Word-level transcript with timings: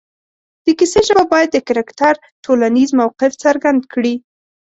د 0.65 0.67
کیسې 0.79 1.01
ژبه 1.07 1.23
باید 1.33 1.49
د 1.51 1.57
کرکټر 1.67 2.13
ټولنیز 2.45 2.89
موقف 2.99 3.31
څرګند 3.43 3.81
کړي 3.93 4.15